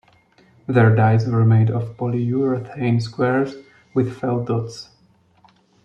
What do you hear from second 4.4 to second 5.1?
dots.